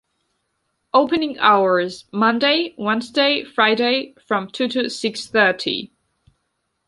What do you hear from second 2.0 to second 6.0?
Monday, Wednesday, Friday, from two to six thirty.